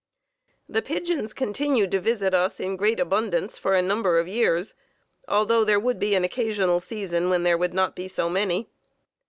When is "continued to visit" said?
1.31-2.33